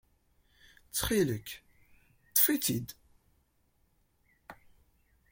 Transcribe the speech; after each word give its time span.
Ttxil-k, 0.89 1.47
ṭṭef-itt-id. 2.29 2.87